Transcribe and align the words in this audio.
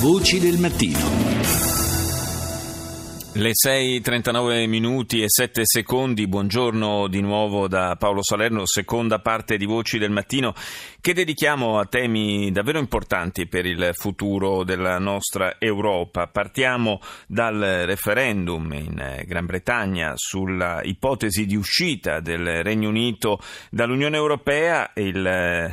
Voci 0.00 0.40
del 0.40 0.58
mattino. 0.58 1.69
Le 3.32 3.52
6.39 3.52 4.66
minuti 4.66 5.22
e 5.22 5.26
7 5.28 5.62
secondi, 5.64 6.26
buongiorno 6.26 7.06
di 7.06 7.20
nuovo 7.20 7.68
da 7.68 7.94
Paolo 7.96 8.24
Salerno, 8.24 8.62
seconda 8.66 9.20
parte 9.20 9.56
di 9.56 9.66
Voci 9.66 9.98
del 9.98 10.10
Mattino 10.10 10.52
che 11.00 11.14
dedichiamo 11.14 11.78
a 11.78 11.86
temi 11.86 12.50
davvero 12.50 12.80
importanti 12.80 13.46
per 13.46 13.66
il 13.66 13.90
futuro 13.92 14.64
della 14.64 14.98
nostra 14.98 15.54
Europa. 15.60 16.26
Partiamo 16.26 17.00
dal 17.28 17.84
referendum 17.86 18.72
in 18.72 19.22
Gran 19.24 19.46
Bretagna 19.46 20.12
sulla 20.16 20.80
ipotesi 20.82 21.46
di 21.46 21.54
uscita 21.54 22.18
del 22.18 22.64
Regno 22.64 22.88
Unito 22.88 23.38
dall'Unione 23.70 24.16
Europea. 24.16 24.90
Il 24.96 25.22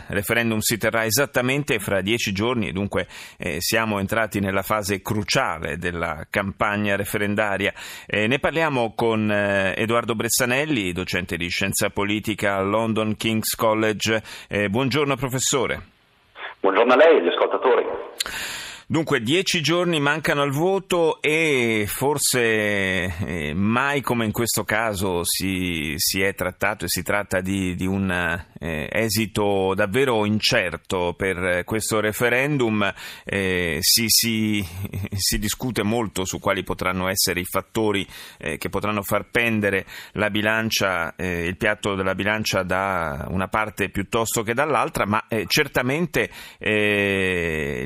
referendum 0.08 0.60
si 0.60 0.78
terrà 0.78 1.06
esattamente 1.06 1.80
fra 1.80 2.02
dieci 2.02 2.32
giorni 2.32 2.70
e 2.70 2.72
dunque 2.72 3.08
eh, 3.38 3.58
siamo 3.60 4.00
entrati 4.00 4.40
nella 4.40 4.62
fase 4.62 5.02
cruciale 5.02 5.78
della 5.78 6.28
campagna 6.30 6.96
referendaria 6.96 7.47
universitaria. 7.48 7.74
Eh, 8.06 8.28
ne 8.28 8.40
parliamo 8.40 8.94
con 8.96 9.32
eh, 9.32 9.74
Edoardo 9.78 10.16
Bressanelli, 10.16 10.92
docente 10.92 11.38
di 11.38 11.48
scienza 11.48 11.90
politica 11.90 12.58
al 12.58 12.70
London 12.70 13.16
King's 13.16 13.56
College. 13.56 14.22
Eh, 14.50 14.70
buongiorno 14.70 15.16
professore. 15.16 15.82
Buongiorno 16.60 16.94
a 16.94 16.96
lei 16.98 17.16
e 17.16 17.20
agli 17.20 17.28
ascoltatori. 17.28 17.86
Dunque, 18.90 19.20
dieci 19.20 19.62
giorni 19.62 20.00
mancano 20.00 20.44
al 20.44 20.52
voto 20.52 21.22
e 21.22 21.84
forse 21.90 22.40
eh, 22.40 23.54
mai 23.54 24.00
come 24.00 24.24
in 24.24 24.32
questo 24.32 24.64
caso 24.64 25.26
si, 25.26 25.96
si, 25.98 26.22
è 26.22 26.34
trattato 26.34 26.86
e 26.86 26.88
si 26.88 27.04
tratta 27.04 27.42
di, 27.42 27.76
di 27.76 27.86
un 27.86 28.10
eh, 28.10 28.88
esito 28.90 29.74
davvero 29.76 30.26
incerto 30.26 31.14
per 31.18 31.66
questo 31.66 32.00
referendum. 32.00 32.90
Eh, 33.26 33.80
si, 33.82 34.06
si, 34.08 34.66
si, 35.18 35.38
discute 35.38 35.84
molto 35.84 36.24
su 36.24 36.40
quali 36.40 36.64
potranno 36.64 37.10
essere 37.10 37.42
i 37.42 37.46
fattori 37.46 38.08
eh, 38.38 38.58
che 38.58 38.70
potranno 38.70 39.02
far 39.02 39.30
pendere 39.30 39.86
la 40.14 40.30
bilancia, 40.30 41.14
eh, 41.18 41.46
il 41.46 41.58
piatto 41.58 41.94
della 41.94 42.16
bilancia 42.16 42.64
da 42.64 43.28
una 43.32 43.50
parte 43.50 43.90
piuttosto 43.90 44.44
che 44.44 44.54
dall'altra, 44.54 45.06
ma 45.06 45.26
eh, 45.28 45.44
certamente 45.46 46.32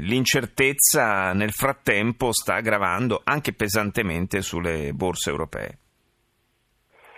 l'incertezza 0.02 0.91
l'incertezza 0.92 1.32
nel 1.34 1.52
frattempo 1.52 2.34
sta 2.34 2.60
gravando 2.60 3.22
anche 3.24 3.54
pesantemente 3.54 4.42
sulle 4.42 4.92
borse 4.94 5.30
europee. 5.30 5.78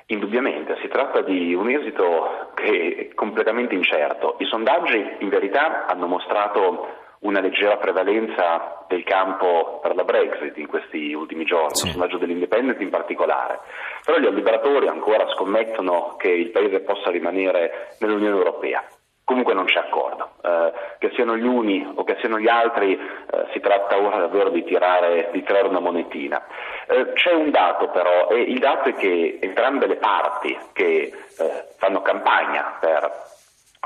Indubbiamente, 0.07 0.77
si 0.81 0.87
tratta 0.89 1.21
di 1.21 1.53
un 1.53 1.69
esito 1.69 2.51
che 2.53 3.09
è 3.09 3.13
completamente 3.15 3.73
incerto. 3.73 4.35
I 4.39 4.45
sondaggi 4.45 5.17
in 5.19 5.29
verità 5.29 5.85
hanno 5.87 6.07
mostrato 6.07 7.01
una 7.19 7.39
leggera 7.39 7.77
prevalenza 7.77 8.85
del 8.87 9.03
campo 9.03 9.79
per 9.81 9.95
la 9.95 10.03
Brexit 10.03 10.57
in 10.57 10.67
questi 10.67 11.13
ultimi 11.13 11.45
giorni, 11.45 11.75
sì. 11.75 11.85
il 11.85 11.91
sondaggio 11.93 12.17
dell'Independent 12.17 12.81
in 12.81 12.89
particolare. 12.89 13.61
Però 14.03 14.19
gli 14.19 14.25
alliberatori 14.25 14.87
ancora 14.87 15.25
scommettono 15.29 16.15
che 16.17 16.29
il 16.29 16.51
Paese 16.51 16.81
possa 16.81 17.09
rimanere 17.09 17.95
nell'Unione 17.99 18.35
Europea. 18.35 18.83
Comunque 19.25 19.53
non 19.53 19.65
c'è 19.65 19.79
accordo, 19.79 20.31
eh, 20.43 20.73
che 20.99 21.11
siano 21.15 21.37
gli 21.37 21.45
uni 21.45 21.89
o 21.95 22.03
che 22.03 22.17
siano 22.19 22.39
gli 22.39 22.49
altri, 22.49 22.93
eh, 22.93 23.45
si 23.53 23.61
tratta 23.61 23.97
ora 23.97 24.17
davvero 24.17 24.49
di 24.49 24.65
tirare, 24.65 25.29
di 25.31 25.41
tirare 25.43 25.67
una 25.67 25.79
monetina. 25.79 26.43
Eh, 26.87 27.13
c'è 27.13 27.31
un 27.31 27.49
dato 27.49 27.87
però, 27.87 28.27
e 28.29 28.41
il 28.41 28.59
dato 28.59 28.89
è 28.89 28.93
che 28.95 29.39
entrambe 29.41 29.87
le 29.87 29.95
parti 29.95 30.57
che 30.73 31.13
eh, 31.39 31.65
fanno 31.77 32.01
campagna 32.01 32.77
per 32.81 33.31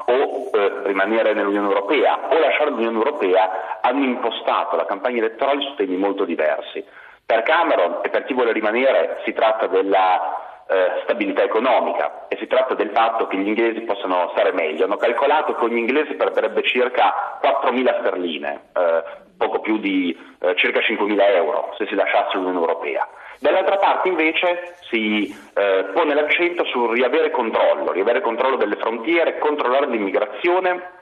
o 0.06 0.50
eh, 0.54 0.82
rimanere 0.84 1.34
nell'Unione 1.34 1.68
Europea 1.68 2.30
o 2.30 2.40
lasciare 2.40 2.70
l'Unione 2.70 2.98
Europea 2.98 3.80
hanno 3.82 4.04
impostato 4.04 4.76
la 4.76 4.86
campagna 4.86 5.18
elettorale 5.18 5.62
su 5.62 5.76
temi 5.76 5.98
molto 5.98 6.24
diversi. 6.24 6.86
Per 7.26 7.44
Cameron 7.44 8.00
e 8.04 8.10
per 8.10 8.24
chi 8.24 8.34
vuole 8.34 8.54
rimanere 8.54 9.22
si 9.26 9.34
tratta 9.34 9.68
della 9.68 10.37
eh, 10.68 11.02
stabilità 11.04 11.44
economica 11.44 12.28
e 12.28 12.38
si 12.38 12.48
tratta 12.48 12.74
del 12.74 12.92
fatto 12.94 13.28
che 13.28 13.38
gli 13.38 13.48
inglesi 13.48 13.82
possano 13.82 14.30
stare 14.34 14.52
meglio. 14.52 14.86
Hanno 14.86 14.98
calcolato 14.98 15.56
che 15.56 15.64
ogni 15.64 15.80
inglese 15.80 16.16
perderebbe 16.16 16.62
circa 16.64 17.40
4.000 17.42 18.00
sterline, 18.00 18.62
eh, 18.74 19.04
poco 19.38 19.60
più 19.60 19.78
di 19.78 20.18
eh, 20.40 20.56
circa 20.56 20.80
5.000 20.80 21.36
euro 21.36 21.74
se 21.78 21.86
si 21.88 21.96
lasciasse 21.96 22.38
l'Unione 22.38 22.60
Europea. 22.60 23.08
Dall'altra 23.40 23.78
parte 23.78 24.10
invece 24.10 24.76
si 24.90 25.34
eh, 25.54 25.86
pone 25.94 26.14
l'accento 26.14 26.66
sul 26.66 26.96
riavere 26.96 27.30
controllo, 27.30 27.92
riavere 27.92 28.22
controllo 28.22 28.58
delle 28.58 28.78
frontiere, 28.78 29.38
controllare 29.38 29.88
l'immigrazione 29.88 30.96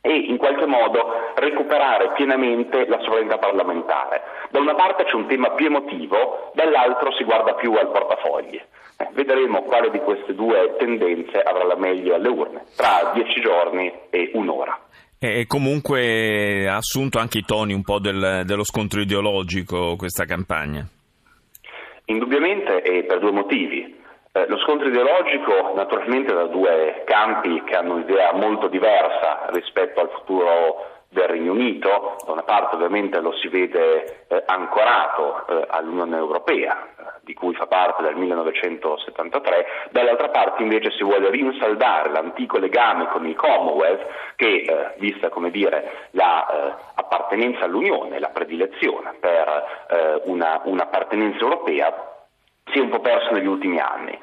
e 0.00 0.14
in 0.14 0.38
qualche 0.38 0.66
modo 0.66 1.32
recuperare 1.34 2.12
pienamente 2.14 2.86
la 2.86 3.00
sovranità 3.00 3.38
parlamentare. 3.38 4.22
Da 4.50 4.58
una 4.58 4.74
parte 4.74 5.04
c'è 5.04 5.14
un 5.14 5.26
tema 5.26 5.50
più 5.50 5.66
emotivo, 5.66 6.50
dall'altro 6.54 7.12
si 7.12 7.24
guarda 7.24 7.54
più 7.54 7.72
al 7.74 7.90
portafogli. 7.90 8.60
Eh, 8.96 9.08
vedremo 9.12 9.62
quale 9.62 9.90
di 9.90 9.98
queste 9.98 10.34
due 10.34 10.76
tendenze 10.78 11.40
avrà 11.40 11.64
la 11.64 11.76
meglio 11.76 12.14
alle 12.14 12.28
urne, 12.28 12.64
tra 12.76 13.12
dieci 13.14 13.40
giorni 13.40 13.92
e 14.10 14.30
un'ora. 14.34 14.78
E 15.18 15.44
comunque 15.46 16.66
ha 16.66 16.76
assunto 16.76 17.18
anche 17.18 17.38
i 17.38 17.44
toni 17.44 17.74
un 17.74 17.82
po' 17.82 17.98
del, 17.98 18.42
dello 18.46 18.64
scontro 18.64 19.02
ideologico 19.02 19.96
questa 19.96 20.24
campagna. 20.24 20.82
Indubbiamente 22.06 22.82
e 22.82 23.04
per 23.04 23.18
due 23.18 23.30
motivi. 23.30 23.98
Eh, 24.32 24.46
lo 24.46 24.58
scontro 24.58 24.86
ideologico 24.86 25.72
naturalmente 25.74 26.32
da 26.32 26.46
due 26.46 27.02
campi 27.04 27.64
che 27.64 27.74
hanno 27.74 27.94
un'idea 27.94 28.32
molto 28.32 28.68
diversa 28.68 29.46
rispetto 29.48 30.00
al 30.00 30.10
futuro 30.10 30.98
del 31.08 31.26
Regno 31.26 31.50
Unito, 31.50 32.16
da 32.24 32.30
una 32.30 32.44
parte 32.44 32.76
ovviamente 32.76 33.18
lo 33.18 33.32
si 33.38 33.48
vede 33.48 34.26
eh, 34.28 34.44
ancorato 34.46 35.44
eh, 35.48 35.66
all'Unione 35.70 36.16
Europea, 36.16 36.86
eh, 36.96 37.02
di 37.22 37.34
cui 37.34 37.52
fa 37.54 37.66
parte 37.66 38.04
dal 38.04 38.14
1973, 38.14 39.66
dall'altra 39.90 40.28
parte 40.28 40.62
invece 40.62 40.92
si 40.92 41.02
vuole 41.02 41.28
rinsaldare 41.30 42.10
l'antico 42.10 42.58
legame 42.58 43.08
con 43.08 43.26
il 43.26 43.34
Commonwealth 43.34 44.06
che, 44.36 44.62
eh, 44.62 44.94
vista 44.98 45.28
come 45.28 45.50
dire 45.50 46.08
l'appartenenza 46.12 47.64
all'Unione, 47.64 48.20
la 48.20 48.28
predilezione 48.28 49.14
per 49.18 50.20
una, 50.24 50.60
un'appartenenza 50.64 51.40
europea, 51.40 52.09
si 52.72 52.78
è 52.78 52.82
un 52.82 52.88
po' 52.88 53.00
perso 53.00 53.32
negli 53.32 53.46
ultimi 53.46 53.78
anni. 53.78 54.18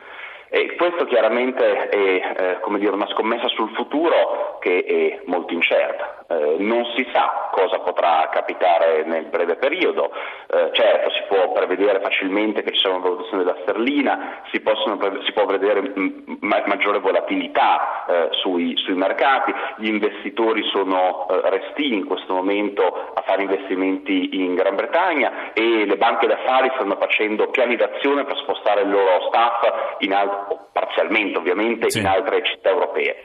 E 0.49 0.75
questo 0.75 1.05
chiaramente 1.05 1.89
è 1.89 2.59
eh, 2.63 2.77
dire, 2.77 2.91
una 2.91 3.07
scommessa 3.09 3.47
sul 3.49 3.69
futuro 3.75 4.57
che 4.61 4.83
è 4.85 5.21
molto 5.25 5.53
incerta. 5.53 6.25
Eh, 6.29 6.55
non 6.59 6.85
si 6.95 7.05
sa 7.11 7.46
cosa 7.57 7.79
potrà 7.79 8.29
capitare 8.31 9.03
nel 9.05 9.25
breve 9.25 9.55
periodo. 9.55 10.11
Eh, 10.47 10.69
certo, 10.73 11.09
si 11.09 11.23
può 11.27 11.51
prevedere 11.51 11.99
facilmente 12.01 12.61
che 12.61 12.71
ci 12.71 12.81
sia 12.81 12.91
una 12.91 12.99
valutazione 12.99 13.43
della 13.43 13.57
sterlina, 13.63 14.41
si, 14.51 14.59
possono, 14.61 14.99
si 15.25 15.31
può 15.33 15.45
vedere 15.45 15.81
m- 15.81 16.37
maggiore 16.39 16.99
volatilità 16.99 18.05
eh, 18.05 18.27
sui, 18.41 18.77
sui, 18.77 18.93
mercati, 18.93 19.51
gli 19.77 19.87
investitori 19.87 20.61
sono 20.69 21.27
eh, 21.29 21.49
resti 21.49 21.93
in 21.93 22.05
questo 22.05 22.33
momento 22.33 23.11
a 23.15 23.21
fare 23.21 23.41
investimenti 23.41 24.43
in 24.43 24.53
Gran 24.53 24.75
Bretagna 24.75 25.51
e 25.53 25.85
le 25.85 25.97
banche 25.97 26.27
d'affari 26.27 26.71
stanno 26.75 26.95
facendo 26.99 27.47
piani 27.47 27.75
d'azione 27.75 28.23
per 28.25 28.37
spostare 28.37 28.81
il 28.81 28.89
loro 28.89 29.27
staff 29.29 29.97
in 29.99 30.13
altri 30.13 30.65
parzialmente 30.77 31.39
ovviamente, 31.39 31.89
sì. 31.89 31.99
in 31.99 32.05
altre 32.05 32.43
città 32.43 32.69
europee. 32.69 33.15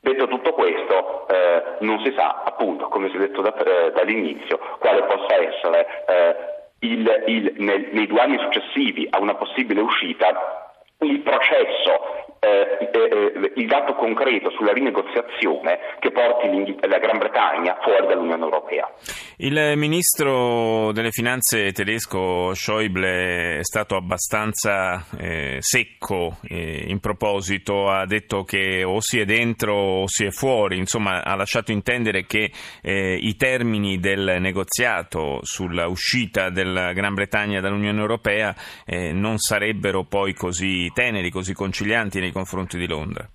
Detto 0.00 0.28
tutto 0.28 0.52
questo, 0.52 1.26
eh, 1.28 1.62
non 1.80 2.00
si 2.04 2.12
sa, 2.16 2.42
appunto, 2.44 2.88
come 2.88 3.08
si 3.10 3.16
è 3.16 3.18
detto 3.18 3.42
da, 3.42 3.54
eh, 3.56 3.90
dall'inizio, 3.92 4.58
quale 4.78 5.02
possa 5.02 5.34
essere 5.34 6.04
eh, 6.06 6.36
il, 6.80 7.24
il, 7.26 7.52
nel, 7.56 7.88
nei 7.92 8.06
due 8.06 8.20
anni 8.20 8.38
successivi 8.38 9.06
a 9.10 9.18
una 9.18 9.34
possibile 9.34 9.80
uscita 9.80 10.72
il 11.00 11.20
processo 11.20 12.27
eh, 12.40 12.90
eh, 12.92 13.52
il 13.56 13.66
dato 13.66 13.94
concreto 13.94 14.50
sulla 14.50 14.72
rinegoziazione 14.72 15.78
che 15.98 16.10
porti 16.10 16.76
la 16.86 16.98
Gran 16.98 17.18
Bretagna 17.18 17.78
fuori 17.82 18.06
dall'Unione 18.06 18.44
Europea. 18.44 18.88
Il 19.36 19.74
ministro 19.76 20.90
delle 20.92 21.10
finanze 21.10 21.72
tedesco 21.72 22.54
Schäuble 22.54 23.58
è 23.58 23.64
stato 23.64 23.96
abbastanza 23.96 25.04
eh, 25.16 25.58
secco 25.60 26.38
eh, 26.48 26.84
in 26.88 27.00
proposito, 27.00 27.88
ha 27.88 28.04
detto 28.06 28.42
che 28.42 28.82
o 28.84 29.00
si 29.00 29.20
è 29.20 29.24
dentro 29.24 29.74
o 29.74 30.08
si 30.08 30.24
è 30.24 30.30
fuori, 30.30 30.78
insomma 30.78 31.22
ha 31.22 31.34
lasciato 31.36 31.72
intendere 31.72 32.24
che 32.26 32.50
eh, 32.82 33.14
i 33.14 33.36
termini 33.36 33.98
del 33.98 34.38
negoziato 34.40 35.40
sulla 35.42 35.86
uscita 35.86 36.50
della 36.50 36.92
Gran 36.92 37.14
Bretagna 37.14 37.60
dall'Unione 37.60 38.00
Europea 38.00 38.54
eh, 38.84 39.12
non 39.12 39.38
sarebbero 39.38 40.04
poi 40.04 40.34
così 40.34 40.90
teneri, 40.92 41.30
così 41.30 41.52
concilianti 41.52 42.18
nei 42.28 42.32
confronti 42.32 42.76
di 42.76 42.86
Londra? 42.86 43.26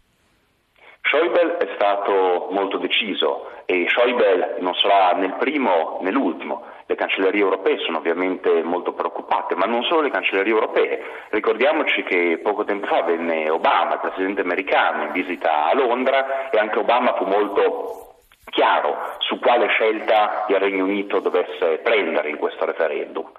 Schäuble 1.02 1.58
è 1.58 1.68
stato 1.76 2.48
molto 2.52 2.78
deciso 2.78 3.50
e 3.66 3.86
Schäuble 3.90 4.58
non 4.60 4.74
sarà 4.76 5.12
né 5.18 5.26
il 5.26 5.34
primo 5.34 6.00
né 6.02 6.12
l'ultimo. 6.12 6.66
Le 6.86 6.96
cancellerie 6.96 7.42
europee 7.42 7.78
sono 7.80 7.98
ovviamente 7.98 8.64
molto 8.64 8.94
preoccupate, 8.94 9.56
ma 9.56 9.66
non 9.66 9.84
solo 9.84 10.02
le 10.02 10.10
cancellerie 10.10 10.54
europee. 10.54 11.02
Ricordiamoci 11.30 12.04
che 12.04 12.40
poco 12.42 12.64
tempo 12.64 12.88
fa 12.88 13.02
venne 13.04 13.50
Obama, 13.50 13.96
il 13.96 14.00
presidente 14.00 14.42
americano, 14.42 15.04
in 15.04 15.12
visita 15.12 15.66
a 15.66 15.76
Londra 15.76 16.50
e 16.50 16.58
anche 16.58 16.80
Obama 16.80 17.16
fu 17.16 17.26
molto 17.26 18.04
chiaro 18.50 19.16
su 19.20 19.40
quale 19.40 19.68
scelta 19.68 20.46
il 20.48 20.60
Regno 20.60 20.84
Unito 20.84 21.20
dovesse 21.20 21.80
prendere 21.84 22.30
in 22.30 22.38
questo 22.38 22.66
referendum. 22.66 23.30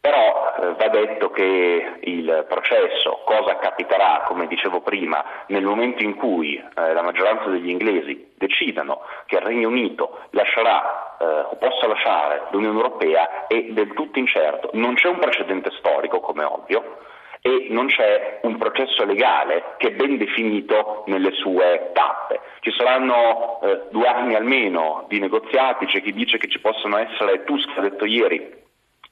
Però 0.00 0.54
eh, 0.56 0.72
va 0.78 0.88
detto 0.88 1.30
che 1.30 1.98
il 2.00 2.46
processo, 2.48 3.20
cosa 3.26 3.56
capiterà, 3.56 4.24
come 4.26 4.46
dicevo 4.46 4.80
prima, 4.80 5.22
nel 5.48 5.62
momento 5.62 6.02
in 6.02 6.14
cui 6.14 6.56
eh, 6.56 6.92
la 6.94 7.02
maggioranza 7.02 7.50
degli 7.50 7.68
inglesi 7.68 8.32
decidano 8.34 9.02
che 9.26 9.36
il 9.36 9.42
Regno 9.42 9.68
Unito 9.68 10.20
lascerà 10.30 11.16
eh, 11.18 11.24
o 11.24 11.56
possa 11.56 11.86
lasciare 11.86 12.44
l'Unione 12.50 12.76
Europea 12.76 13.46
è 13.46 13.62
del 13.72 13.92
tutto 13.92 14.18
incerto. 14.18 14.70
Non 14.72 14.94
c'è 14.94 15.08
un 15.08 15.18
precedente 15.18 15.70
storico, 15.72 16.20
come 16.20 16.44
ovvio, 16.44 16.96
e 17.42 17.66
non 17.68 17.86
c'è 17.88 18.40
un 18.42 18.56
processo 18.56 19.04
legale 19.04 19.74
che 19.76 19.88
è 19.88 19.92
ben 19.92 20.16
definito 20.16 21.04
nelle 21.08 21.32
sue 21.32 21.90
tappe. 21.92 22.40
Ci 22.60 22.70
saranno 22.72 23.60
eh, 23.62 23.82
due 23.90 24.06
anni 24.06 24.34
almeno 24.34 25.04
di 25.08 25.18
negoziati, 25.18 25.84
c'è 25.84 26.00
chi 26.00 26.12
dice 26.12 26.38
che 26.38 26.48
ci 26.48 26.60
possono 26.60 26.96
essere, 26.96 27.44
Tusk 27.44 27.76
ha 27.76 27.82
detto 27.82 28.06
ieri, 28.06 28.58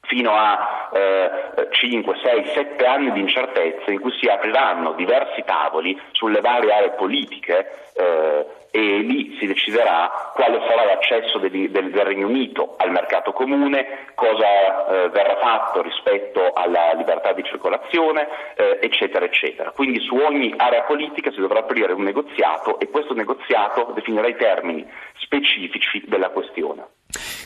fino 0.08 0.32
a 0.34 0.90
eh, 0.92 1.68
5, 1.70 2.16
6, 2.22 2.46
7 2.46 2.84
anni 2.84 3.12
di 3.12 3.20
incertezza 3.20 3.90
in 3.90 4.00
cui 4.00 4.12
si 4.18 4.26
apriranno 4.26 4.92
diversi 4.92 5.44
tavoli 5.44 5.98
sulle 6.12 6.40
varie 6.40 6.72
aree 6.72 6.90
politiche 6.92 7.90
eh, 7.94 8.46
e 8.70 8.98
lì 8.98 9.36
si 9.38 9.46
deciderà 9.46 10.32
quale 10.34 10.60
sarà 10.66 10.84
l'accesso 10.84 11.38
del, 11.38 11.70
del, 11.70 11.90
del 11.90 12.04
Regno 12.04 12.26
Unito 12.26 12.74
al 12.78 12.90
mercato 12.90 13.32
comune, 13.32 14.06
cosa 14.14 14.46
eh, 14.46 15.08
verrà 15.10 15.36
fatto 15.36 15.82
rispetto 15.82 16.52
alla 16.52 16.92
libertà 16.94 17.32
di 17.32 17.42
circolazione, 17.44 18.28
eh, 18.56 18.78
eccetera, 18.80 19.24
eccetera. 19.24 19.70
Quindi 19.72 20.00
su 20.00 20.14
ogni 20.16 20.54
area 20.56 20.82
politica 20.82 21.30
si 21.30 21.40
dovrà 21.40 21.60
aprire 21.60 21.92
un 21.92 22.02
negoziato 22.02 22.78
e 22.78 22.88
questo 22.88 23.14
negoziato 23.14 23.92
definirà 23.94 24.26
i 24.28 24.36
termini 24.36 24.86
specifici 25.16 26.02
della 26.06 26.30
questione. 26.30 26.97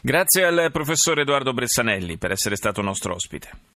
Grazie 0.05 0.45
al 0.45 0.71
professor 0.73 1.21
Edoardo 1.21 1.53
Bressanelli 1.53 2.19
per 2.19 2.33
essere 2.33 2.57
stato 2.57 2.83
nostro 2.83 3.15
ospite. 3.15 3.71